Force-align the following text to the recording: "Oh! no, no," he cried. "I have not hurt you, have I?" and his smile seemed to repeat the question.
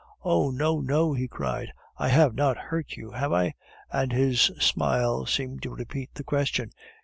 "Oh! 0.23 0.49
no, 0.49 0.79
no," 0.81 1.13
he 1.13 1.27
cried. 1.27 1.71
"I 1.95 2.07
have 2.07 2.33
not 2.33 2.57
hurt 2.57 2.93
you, 2.97 3.11
have 3.11 3.31
I?" 3.31 3.53
and 3.91 4.11
his 4.11 4.49
smile 4.57 5.27
seemed 5.27 5.61
to 5.61 5.69
repeat 5.75 6.09
the 6.15 6.23
question. 6.23 6.71